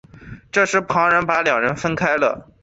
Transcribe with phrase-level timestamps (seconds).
[0.51, 2.49] 这时旁人把两人分开了。